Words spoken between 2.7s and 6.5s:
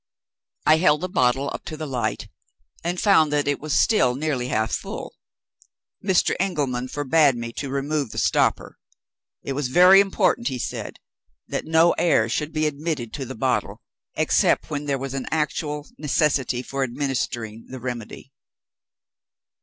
and found that it was still nearly half full. Mr.